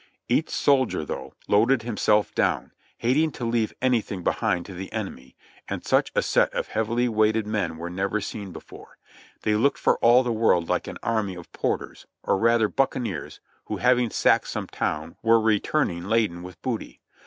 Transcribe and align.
Each 0.27 0.49
soldier, 0.49 1.05
though, 1.05 1.35
loaded 1.47 1.83
himself 1.83 2.33
down, 2.33 2.71
hating 2.97 3.31
to 3.33 3.45
leave 3.45 3.71
any 3.83 4.01
thing 4.01 4.23
behind 4.23 4.65
to 4.65 4.73
the 4.73 4.91
enemy, 4.91 5.35
and 5.67 5.85
such 5.85 6.11
a 6.15 6.23
set 6.23 6.51
of 6.55 6.69
heavily 6.69 7.07
weighted 7.07 7.45
men 7.45 7.77
were 7.77 7.91
never 7.91 8.19
seen 8.19 8.51
before; 8.51 8.97
they 9.43 9.53
looked 9.53 9.77
for 9.77 9.99
all 9.99 10.23
the 10.23 10.33
world 10.33 10.67
like 10.67 10.87
an 10.87 10.97
army 11.03 11.35
of 11.35 11.51
porters, 11.51 12.07
or 12.23 12.39
rather 12.39 12.67
buccaneers, 12.67 13.41
who, 13.65 13.77
having 13.77 14.09
sacked 14.09 14.47
some 14.47 14.65
town, 14.65 15.17
were 15.21 15.39
returning 15.39 16.05
laden 16.05 16.41
with 16.41 16.59
booty. 16.63 16.99